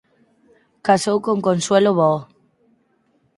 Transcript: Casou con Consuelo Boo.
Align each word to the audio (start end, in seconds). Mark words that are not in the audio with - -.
Casou 0.87 1.17
con 1.25 1.37
Consuelo 1.47 1.91
Boo. 1.99 2.19